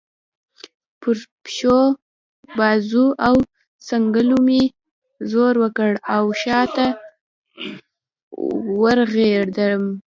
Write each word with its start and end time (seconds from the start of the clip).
پر 0.99 1.17
پښو، 1.43 1.79
بازو 2.57 3.05
او 3.27 3.35
څنګلو 3.87 4.37
مې 4.47 4.61
زور 5.31 5.53
وکړ 5.63 5.91
او 6.15 6.23
شا 6.41 6.61
ته 6.75 6.85
ورغړېدم. 8.81 9.83